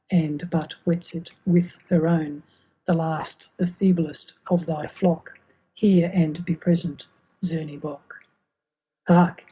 [0.09, 2.41] And but wets it with her own,
[2.87, 5.33] The last the feeblest of thy flocky^
[5.75, 7.05] Hear— and be present,
[7.45, 8.15] Zemebock!
[8.27, 8.27] ^
[9.07, 9.39] Hark